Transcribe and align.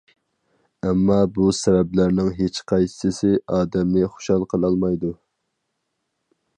ئەمما 0.87 1.17
بۇ 1.35 1.49
سەۋەبلەرنىڭ 1.57 2.31
ھېچقايسىسى 2.41 3.31
ئادەمنى 3.59 4.11
خۇشال 4.15 4.51
قىلالمايدۇ. 4.55 5.17